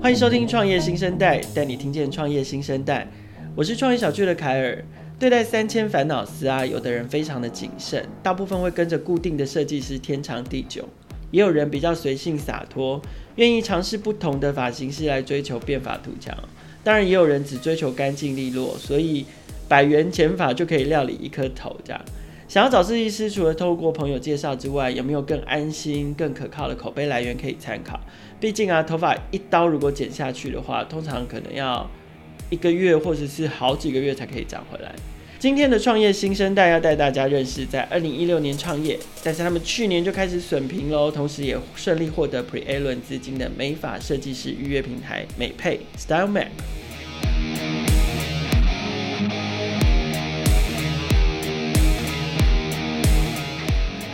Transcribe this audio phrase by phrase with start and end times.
[0.00, 3.08] 欢迎收听创业新生代，带你听见创业新生代。
[3.56, 4.84] 我是创业小聚的凯尔。
[5.18, 10.84] 对待三千烦恼丝啊，有的人非常的谨慎，大部分会跟着固定的设计师天长地久；
[11.30, 13.00] 也有人比较随性洒脱，
[13.36, 16.36] 愿意尝试不同的发型师来追求变法图强。
[16.84, 19.24] 当然，也有人只追求干净利落，所以
[19.66, 22.00] 百元剪法就可以料理一颗头这样。
[22.48, 27.98] 想要找设计师，除了透过朋友介绍之外，有没有更安心、更可靠的口碑来源可以参考？
[28.38, 31.90] 毕竟啊，头发一刀如果剪下去的话，通常可能要
[32.48, 34.94] 一个月或者是好几个月才可以长回来。
[35.40, 46.46] 今天的创业新生代要带大家认识，在二零一六年创业，但是他们去年就开始损平喽，同时也顺利获得 Pre-A 轮资金的美发设计师预约平台美配 Style map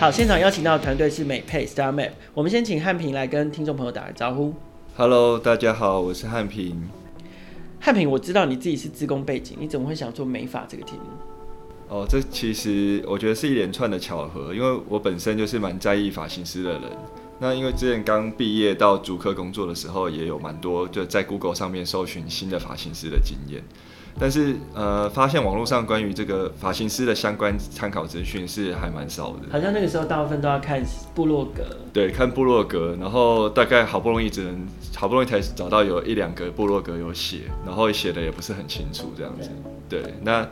[0.03, 2.11] 好，现场邀请到的团队是美配 Style Map。
[2.35, 4.53] 我们先请汉平来跟听众朋友打个招呼。
[4.97, 6.91] Hello，大家好，我是汉平。
[7.79, 11.03] 汉平，我知道你自己是自工背景，你怎么会想做美发这个题目？
[11.89, 16.83] 哦，这其实我觉得是一连串的巧合，因为我本身就是蛮在意发型师的人。
[17.39, 23.63] 那因为之前刚毕业到主科工作的时候，也有蛮多就在 Google 上面搜寻新的发型师的经验。
[24.19, 29.39] 但是呃，发现网络上关于这个发型师的相关参考资讯是还蛮少的。
[29.51, 30.83] 好像那个时候大部分都要看
[31.15, 31.65] 部落格。
[31.93, 39.51] 对，看部落格，然后大概好不容易只能好不容易才找到有一两个部落格有写，然后写的也不是很清楚这样子。
[39.89, 40.47] 对，对，那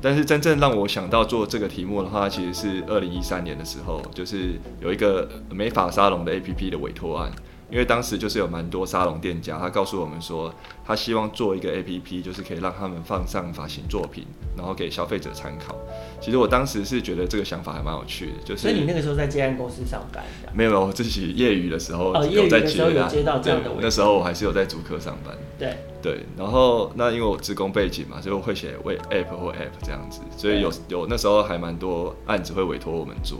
[0.00, 7.30] 但是真正让我想到做这个题目的话，其实是二零一三年的时候，就是有一个美发沙龙的 APP 的委托案。
[7.72, 15.74] 因为当时就是有蛮多沙龙店家，他告诉我们说，他希望做一个 APP，就是可以让他们放上发型作品，然后给消费者参考。
[16.20, 18.60] 其实我当时是觉得这个想法还蛮有趣的，就是。
[18.60, 20.22] 所以你那个时候在接案公司上班？
[20.52, 23.70] 没有，没有，我自己业余的时候有在接，有接到这样的。
[23.80, 25.34] 那时候我还是有在主科上班。
[25.58, 33.38] 对对，然后那因为我职工背景嘛，所以我会写为 App 或 App 这样子，所以有有那时候还蛮多案子会委托我们做。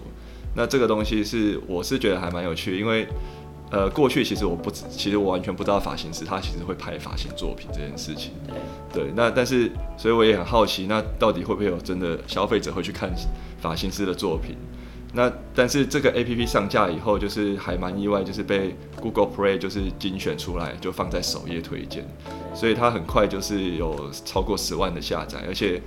[0.54, 3.06] 那这个东西是我是觉得还蛮有趣，因为。
[3.72, 8.32] 呃，过去其实我不知，其实我完全不知道发型师他其实会拍发型作品这件事情。
[8.92, 13.10] 对，对，那但是所以我也很好奇，那到底会不会有真的消费者会去看
[13.62, 14.54] 发型师的作品？
[15.14, 22.02] 那但是这个 APP 上架以后，就是还蛮意外，就是被 Google Play 就是精选出来，就放在首页推荐，
[22.54, 25.80] 所以它很快就是有超过十万的下载，而且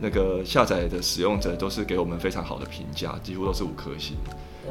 [0.00, 4.16] 那个下载的使用者都是给我们非常好的评价，几乎都是五颗星。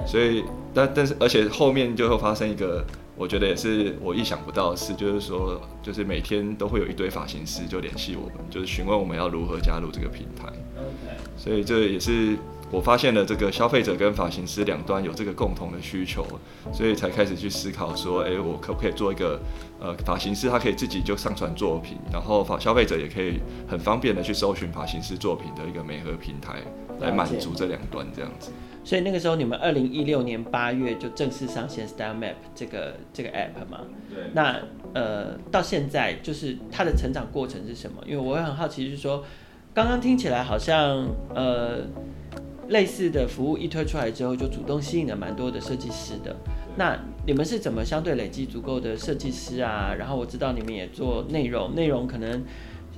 [0.08, 2.86] 所以，但但是，而且后面就会发生一个，
[3.20, 10.48] 我觉得也是我意想不到的事，就是说，就是每天都会有一堆发型师就联系我们，就是询问我们要如何加入这个平台。
[11.36, 12.38] 所以这也是
[12.72, 16.26] 我发现了这个消费者跟发型师两端有这个共同的需求，
[16.72, 19.38] 所以才开始去思考说，哎，我可不可以做一个，
[19.82, 26.62] 呃，发型师他可以自己就上传作品，然后发消费者也可以很方便的去搜寻发型师作品的一个美合平台，
[27.02, 28.52] 来满足这两端这样子。
[28.90, 33.82] 所以那个时候，你们二零一六年八月就正式上线 Style Map 这个这个 app 嘛？
[34.10, 34.18] 对。
[34.34, 34.60] 那
[34.96, 38.02] 呃，到现在就是它的成长过程是什么？
[38.08, 39.24] 因为我会很好奇，就是说，
[39.76, 41.82] 刚刚听起来好像呃
[42.70, 46.36] 类似的服务一推出来之后，就主动吸引了蛮多的设计师的。
[46.76, 49.94] 那你们是怎么相对累积足够的设计师啊？
[50.00, 52.44] 然后我知道你们也做内容，内容可能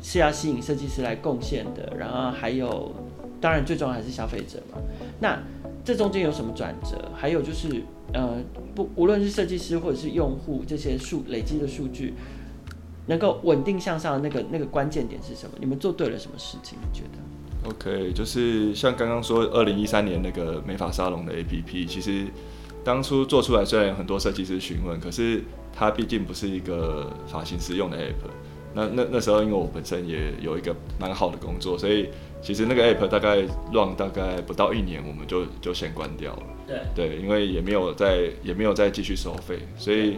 [0.01, 1.93] 是要吸引设计师来贡献的。
[1.99, 2.95] 然后还有，
[3.41, 4.77] 当然最重要还是消费者嘛。
[5.19, 5.37] 那
[5.83, 7.11] 这中间有什么转折？
[7.15, 7.83] 还有就是，
[8.13, 8.37] 呃，
[8.75, 12.13] 不，无论是设计师或者是用户，这些数累积的数据，
[13.07, 15.55] 能够稳定向上的那个那个关键点是什么？
[15.59, 16.77] 你们做对了什么事情？
[16.81, 22.27] 你觉得？OK，就是像刚刚说，二零一三年那个美发沙龙的 APP，其实
[22.83, 25.43] 当初做出来虽然有很多设计师询问，可是
[25.73, 28.29] 它毕竟不是一个发型师用的 App。
[28.73, 32.09] 那那那时候，因为我本身也有一个蛮好的工作，所以。
[32.43, 33.35] 其实那个 app 大概
[33.71, 36.43] run 大概不到一年，我们就就先关掉了。
[36.65, 40.17] 对对，因为也没有再也没有再继续收费，所以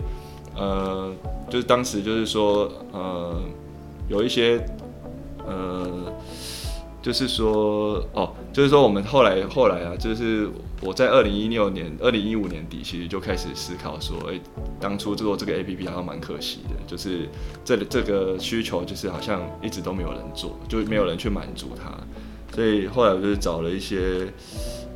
[0.56, 1.14] 呃，
[1.50, 3.42] 就是当时就是说呃，
[4.08, 4.66] 有一些
[5.46, 6.14] 呃，
[7.02, 10.48] 就是说哦，就是说我们后来后来啊，就是
[10.86, 14.40] 我在二零一六年、二零一五年底，其实就开始思考说，哎，
[14.80, 17.30] 当初做这个 app 好像蛮可惜的，就是
[17.64, 21.92] 这这个需求就是好像一直都没有人做，就没有人去满足它。
[22.54, 24.28] 所以后来我就是找了一些，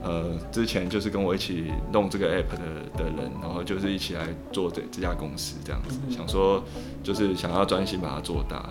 [0.04, 6.64] 呃，之前就是跟我一起弄这个 app 的的人，然后就是一起来做这这家公司这样子，想说
[7.02, 8.70] 就是想要专心把它做大。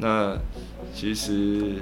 [0.00, 0.36] 那
[0.94, 1.76] 其实，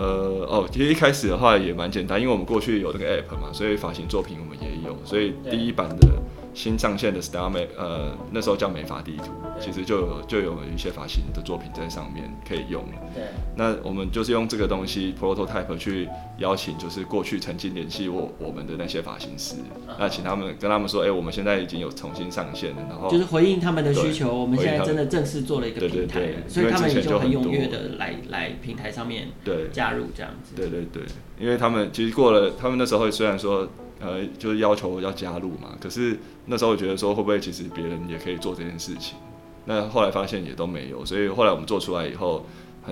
[0.00, 6.08] 呃，哦，其实一开始的话也蛮简单，因为我们过去有那个 app 嘛，所以发型作品我们也有，所以第一版的
[6.52, 12.84] 新上线的 Style 美，呃，那时候叫美发地图，其实就有就有一些发型的作品在上面可以用。
[13.14, 13.24] 对。
[13.56, 16.08] 那我们就是用这个东西 prototype 去
[16.38, 19.56] 邀请，就是过去曾经联系我我们的那些发型师，
[19.86, 30.54] 啊、那请他们跟他们说，哎、欸，我们现在已经有重新上线了，然后就是回应他们的需求，我们现在真的正式做了一个平台，所以他们也就很踊跃的来来平台上面对加入这样子。
[30.56, 31.02] 对对对，
[31.38, 33.68] 因为他们其实过了，他们那时候虽然说。
[34.00, 39.18] 呃，就是要求要加入嘛，可是那时候我觉得说会不会其实别人也可以做这件事情，
[39.66, 42.44] 那后来发现也都没有，所以后来我们做出来以后，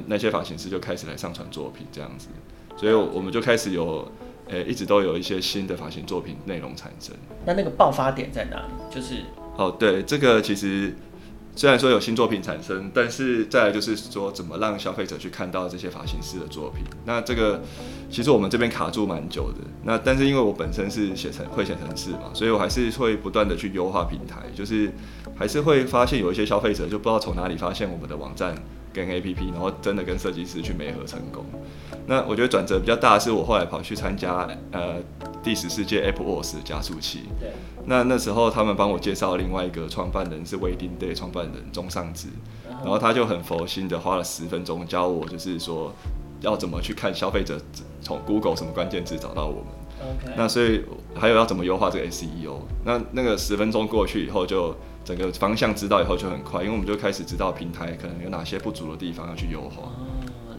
[0.06, 2.28] 那些发型师就开始来上传作品这样子，
[2.76, 4.06] 所以我们就开始有，
[4.48, 7.14] 呃、欸，一直都有一些新的发型作品内容产生。
[7.46, 8.94] 那那个爆发点在哪里？
[8.94, 9.22] 就是
[9.56, 10.94] 哦，对，这个其实。
[11.58, 16.84] 虽然说有新作品产生，但是再来就是说怎么让消费者去看到这些发型师的作品。
[17.04, 17.60] 那这个
[18.08, 19.58] 其实我们这边卡住蛮久的。
[19.82, 24.88] 那但是因为我本身是写程会写程式嘛，所以我还是会不断的去优化平台，就是
[25.36, 28.54] 还是会发现有一些消费者就不知道从哪里发现我们的网站
[29.06, 31.44] 跟 APP，然后真的跟设计师去媒合成功。
[32.06, 34.96] 那我觉得转折比较大的是我后来跑去参加呃
[35.42, 37.24] 第十四届 AppWorks 加速器。
[37.38, 37.50] 对。
[37.86, 42.28] 那那时候他们帮我介绍另外一个创办人是 Wedding Day 创办人钟尚志，
[42.68, 45.92] 然后他就很佛心的花了十分钟教我，就是说
[46.40, 47.58] 要怎么去看消费者
[48.02, 49.66] 从 Google 什么关键字找到我们。
[50.36, 50.82] 那所以
[51.14, 52.60] 还有要怎么优化这个 SEO。
[52.84, 54.74] 那那个十分钟过去以后，就
[55.04, 59.92] 整个方向知道以后就很快，因为我们就开始知道平台可能有哪些不足的地方要去优化。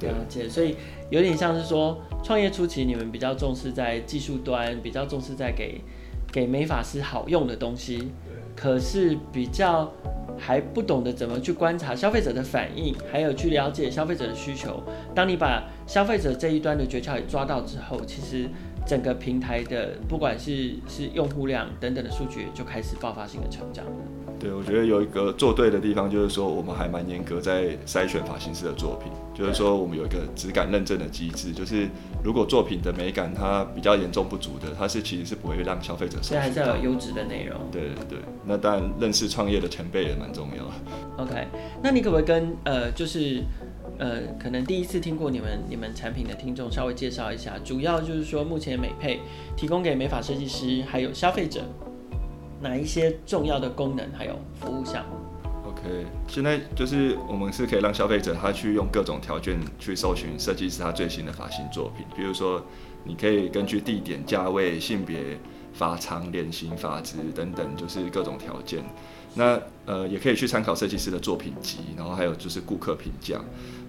[0.01, 0.77] 了解，所以
[1.09, 5.81] 有点像是说，创业初期你们比较重视在技术端，比较重视在给
[6.31, 8.11] 给美法师好用的东西，
[8.55, 9.91] 可是比较
[10.37, 14.81] 还不懂得怎么去观察消费者的反应，还有去了解消费者的需求。
[15.13, 18.49] 当你把消费者这一端的诀窍也抓到之后，其实
[18.89, 23.91] 整个平台的不管是是用户量等等的数据，就开始爆发性的成长了。
[24.39, 31.87] 对，我觉得有一个做对的地方，就是说我们还蛮严格在筛选发型师的作品，就是说我们有一个质感认证的机制，就是
[32.23, 36.17] 如果作品的美感它比较严重不足的，它是其实是不会让消费者。
[36.23, 37.59] 所以还是要有优质的内容。
[37.69, 41.23] 对对对，那当然认识创业的前辈也蛮重要。
[41.23, 41.45] OK，
[41.83, 43.43] 那你可不可以跟呃，就是
[43.99, 49.19] 呃，可能第一次听过你们你们产品的听众稍微介绍一下，主要就是说目前美配
[49.55, 51.61] 提供给美发设计师还有消费者。
[52.61, 55.15] 哪一些重要的功能还有服务项目
[55.69, 62.61] ？OK，现在就是我们是可以让消费者他去用各种条件去搜寻设计师他最新的发型作品，比如说
[63.05, 65.37] 你可以根据地点、价位、性别、
[65.71, 68.83] 发长、脸型、发质等等，就是各种条件。
[69.35, 73.39] 那呃也可以去参考设计师的作品集，然后还有就是顾客评价。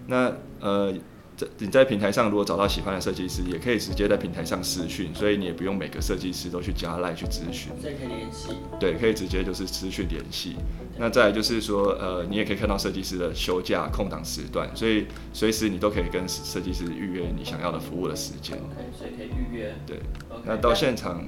[0.06, 0.94] 那呃。
[1.36, 7.72] 在你在平台上如果找到喜欢的设计师，也可以直接在平台上私讯，所以你也不用每个设计师都去加赖去咨询。
[7.82, 8.48] 这可以联系。
[8.78, 10.56] 对，可以直接就是私讯联系。
[10.98, 18.58] 那再来就是说，呃，你也可以看到设计师的休假空档时段，所以随时你都可以跟设计师预约你想要的服务的时间。
[18.58, 19.74] OK，所以可以预约。
[19.86, 19.96] 对。
[19.96, 21.24] Okay, 那到现场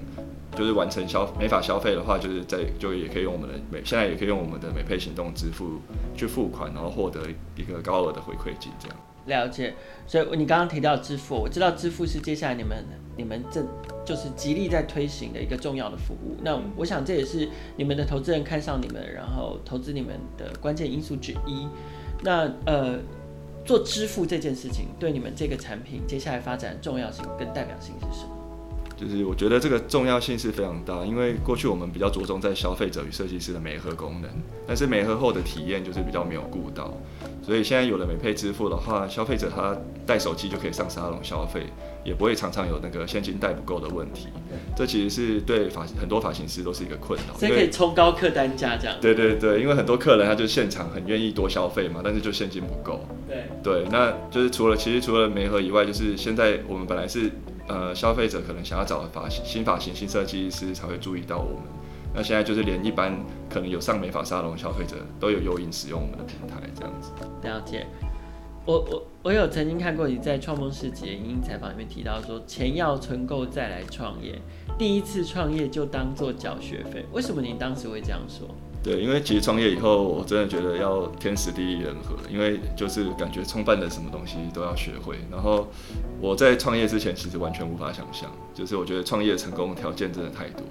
[0.56, 5.80] 就是完成消美法消费的话，就是在就也可以用我们的美，现在也可以用我们的美配行动支付
[6.14, 7.20] 去付款，然后获得
[7.56, 8.96] 一个高额的回馈金，这样。
[9.26, 9.72] 了解，
[10.06, 12.84] 所以你刚刚提到支付，我知道支付是接下来你们
[13.16, 13.64] 你们正
[14.04, 16.36] 就是极力在推行的一个重要的服务。
[16.42, 21.68] 那我想这也是你们的投资人看上你们，然后投资你们的关键因素之一。
[22.20, 22.98] 那呃，
[23.64, 28.41] 做支付这件事情对你们这个产品接下来发展的重要性跟代表性是什么？
[28.96, 34.30] 就是我觉得这个重要性是非常大，因为过去我们比较着重在消费者与设计师的美合功能，
[34.66, 36.92] 但是媒合后的体验就是比较没有顾到。
[37.44, 41.66] 所以现在有了美配支付的话，消费者他带手机就可以上沙龙消费，
[42.04, 44.28] 也不会常常有那个现金带不够的问题。
[44.76, 47.36] 这其实是对发很多发型师都是一个困扰。
[47.36, 48.96] 所以可以冲高客单价这样。
[49.00, 53.04] 对对对，因为很多客人他就现场很愿意多消费嘛，但是就现金不够。
[53.26, 57.28] 对对，那就是除了其实除了媒合以外，就是现在我们本来是
[57.68, 61.62] 呃消费者可能想要找发型新发型新设计师才会注意到我们。
[62.14, 63.16] 那现在就是连一般
[63.48, 67.10] 可能有上美发沙龙消费者都有诱因使用我们的平台，这样子。
[67.42, 67.86] 了解。
[68.64, 74.38] 我我我有曾经看过你在创梦世纪影音采访里面提到说，钱要存够再来创业，
[74.78, 77.04] 第一次创业就当做缴学费。
[77.12, 78.46] 为什么你当时会这样说？
[78.82, 85.18] 对，因为其实创业以后，我真的觉得要天时地利人和，因为就是感觉创办的什么东西都要学会。
[85.30, 85.68] 然后
[86.20, 90.66] 我在创业之前，其实完全无法想象，就是我觉得创业成功条件真的太多。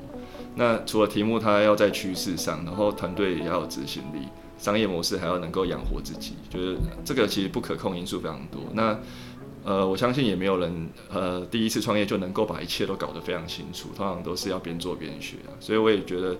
[0.55, 4.27] 那除了题目，它要在趋势上，然后团队也要有执行力，
[4.57, 6.75] 商业模式还要能够养活自己，就是
[7.05, 8.61] 这个其实不可控因素非常多。
[8.73, 8.99] 那
[9.63, 15.55] 呃，我相信也没有人呃第一次创业就能够把一切都搞得非常清楚，通常都是要边做边学啊。
[15.61, 16.35] 所以我也觉得，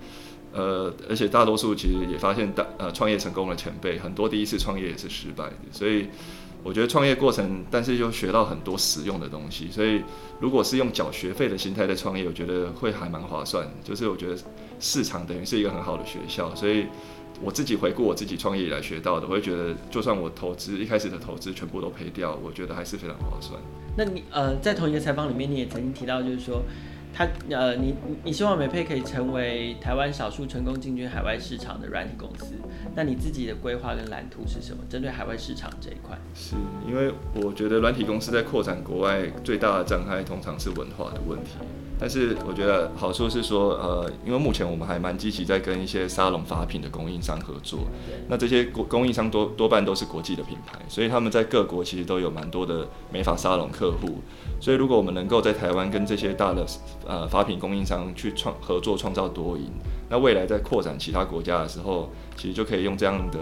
[0.54, 6.08] 呃，而且大多数其实也发现大呃创业成功的前辈，很多第一次创业也是失败的，所以
[6.64, 10.02] 我觉得创业过程，但是又学到很多实用的东西，所以
[10.40, 13.66] 如果是用缴学费的心态在创业，我觉得会还蛮划算。
[13.84, 14.38] 就是我觉得
[14.80, 16.86] 市场等于是一个很好的学校，所以
[17.42, 23.60] 我自己回顾我自己创业以来学到的，我会觉得就算我投资一开始的投资全部都赔掉，我觉得还是非常划算。
[23.98, 26.62] 那你呃在同一个采访里面，你也曾经提到，就是说。
[27.14, 32.56] 他呃，你你希望美配可以成为台湾少数成功进军海外市场的软体公司，
[32.96, 34.84] 那你自己的规划跟蓝图是什么？
[34.90, 36.56] 针对海外市场这一块，是
[36.88, 41.52] 因为我觉得软体公司在扩展国外最大的障碍通常是文化的问题。
[42.02, 47.82] 但是我觉得好处是说，呃，因为目前我们还蛮积极在跟一些沙龙发品的供应商合作。
[48.28, 54.20] 那这些供供应商多多半都是国际的品牌，所以他们在各国其实都有蛮多的美发沙龙客户。
[54.60, 56.66] 所以如果我们能够在台湾跟这些大的
[57.08, 59.70] 呃发品供应商去创合作，创造多赢，
[60.10, 63.40] 那未来在扩展其他国家的时候，其实就可以用这样的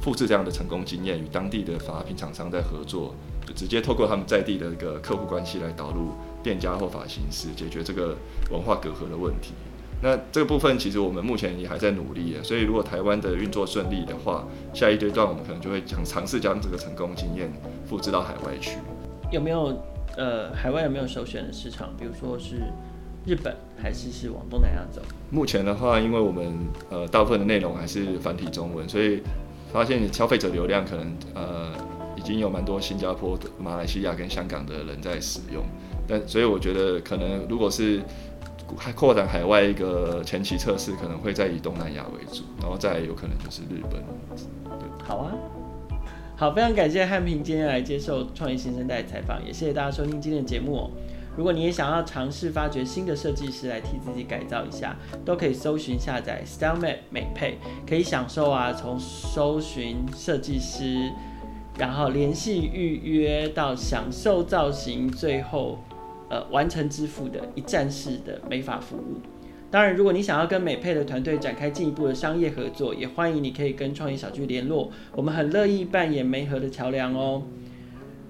[0.00, 3.12] 复制这样的成功经验，与当地的发品厂商在合作，
[3.54, 6.12] 直接透过他们在地的一个客户关系来导入。
[6.42, 8.16] 店家或发型师解决这个
[8.52, 9.52] 文化隔阂的问题。
[10.00, 12.44] 那这个部分其实我们目前也还在努力的。
[12.44, 17.52] 所以如果台湾的运作顺利的话，下一阶段我们可能就会想尝试将这个成功经验
[17.84, 18.78] 复制到海外去。
[19.32, 19.76] 有没有
[20.16, 21.88] 呃，海外有没有首选的市场？
[21.98, 22.60] 比如说是
[23.26, 25.02] 日本，还是是往东南亚走？
[25.30, 26.54] 目前的话，因为我们
[26.90, 29.20] 呃大部分的内容还是繁体中文，所以
[29.72, 31.72] 发现消费者流量可能呃
[32.16, 35.62] 已经有蛮多新加坡、马来西亚跟香港的人在使用。
[36.08, 38.00] 但所以我觉得，可能如果是
[38.76, 44.02] 还扩展海外一个前期测试，可能会再以东南亚为主，然后再有可能就是日本。
[45.04, 45.32] 好啊，
[46.36, 50.90] 好，非常感谢汉平今天来接受创业新生代采访，也谢谢大家收听今天的节目哦。
[51.36, 61.10] 如果你也想要尝试发掘新的设计师来替自己改造一下，都可以搜寻下载 StyleMap 美配，可以享受啊，从搜寻设计师，
[61.78, 65.78] 然后联系预约到享受造型，最后。
[66.28, 69.20] 呃，完成支付的一站式的美发服务。
[69.70, 77.44] 当然，如果你想要跟美配的团队展开进一步的商业合作，也欢迎你可以跟创业小聚联络，我们很乐意扮演媒合的桥梁哦。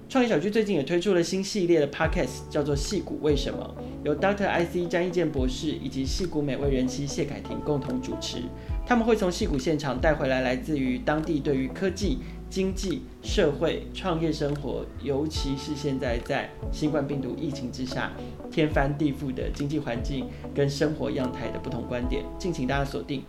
[0.07, 3.75] 创业小聚最近也推出了新系列的 podcast，叫做《戏骨为什么》，
[4.05, 4.45] 由 Dr.
[4.47, 8.43] IC 詹益健博士以及戏骨美味人妻谢凯婷共同主持。
[8.85, 12.19] 他们会从戏骨现场带回来来自于当地对于科技。
[12.49, 18.11] 经济社会创业生活，尤其是现在在新冠病毒疫情之下，
[18.51, 23.23] 天翻地覆的经济环境跟生活样态的不同观点，敬请大家锁定。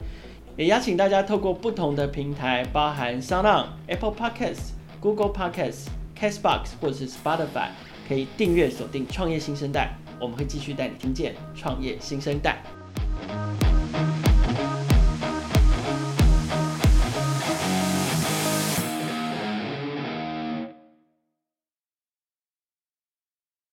[0.56, 4.70] 也邀请大家透过不同的平台，包含 SoundOn、Apple Podcasts、
[5.00, 5.86] Google Podcasts、
[6.18, 7.68] Castbox 或者是 Spotify，
[8.08, 9.96] 可以订阅锁定创业新生代。
[10.20, 12.60] 我们会继续带你听见创业新生代。